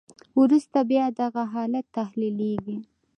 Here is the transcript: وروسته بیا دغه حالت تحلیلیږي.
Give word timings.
وروسته 0.39 0.79
بیا 0.89 1.05
دغه 1.21 1.43
حالت 1.53 1.85
تحلیلیږي. 1.97 2.77